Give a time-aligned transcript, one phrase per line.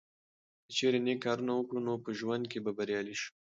[0.65, 3.31] که چیرې نیک کارونه وکړو نو په ژوند کې به بریالي شو.